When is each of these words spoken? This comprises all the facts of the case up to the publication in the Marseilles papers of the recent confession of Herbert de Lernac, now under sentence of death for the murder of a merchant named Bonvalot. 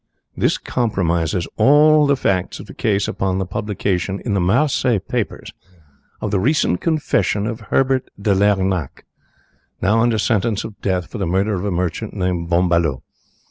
This 0.35 0.57
comprises 0.57 1.47
all 1.57 2.07
the 2.07 2.15
facts 2.15 2.59
of 2.59 2.65
the 2.65 2.73
case 2.73 3.07
up 3.07 3.19
to 3.19 3.35
the 3.37 3.45
publication 3.45 4.19
in 4.25 4.33
the 4.33 4.39
Marseilles 4.41 5.01
papers 5.07 5.53
of 6.21 6.31
the 6.31 6.39
recent 6.39 6.81
confession 6.81 7.45
of 7.45 7.59
Herbert 7.69 8.09
de 8.19 8.33
Lernac, 8.33 9.05
now 9.79 9.99
under 9.99 10.17
sentence 10.17 10.63
of 10.63 10.81
death 10.81 11.05
for 11.05 11.19
the 11.19 11.27
murder 11.27 11.53
of 11.53 11.65
a 11.65 11.69
merchant 11.69 12.15
named 12.15 12.49
Bonvalot. 12.49 13.03